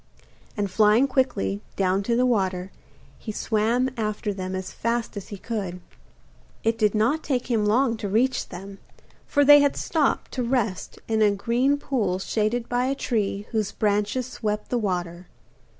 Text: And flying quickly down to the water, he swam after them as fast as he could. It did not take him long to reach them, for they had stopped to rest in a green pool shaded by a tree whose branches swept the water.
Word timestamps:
And 0.57 0.71
flying 0.71 1.07
quickly 1.07 1.61
down 1.75 2.01
to 2.09 2.15
the 2.15 2.25
water, 2.25 2.71
he 3.19 3.31
swam 3.31 3.91
after 3.95 4.33
them 4.33 4.55
as 4.55 4.71
fast 4.71 5.15
as 5.15 5.27
he 5.27 5.37
could. 5.37 5.79
It 6.63 6.79
did 6.79 6.95
not 6.95 7.21
take 7.21 7.51
him 7.51 7.67
long 7.67 7.97
to 7.97 8.09
reach 8.09 8.49
them, 8.49 8.79
for 9.27 9.45
they 9.45 9.59
had 9.59 9.75
stopped 9.77 10.31
to 10.31 10.41
rest 10.41 10.97
in 11.07 11.21
a 11.21 11.29
green 11.29 11.77
pool 11.77 12.17
shaded 12.17 12.67
by 12.67 12.85
a 12.85 12.95
tree 12.95 13.45
whose 13.51 13.73
branches 13.73 14.25
swept 14.25 14.69
the 14.69 14.79
water. 14.79 15.27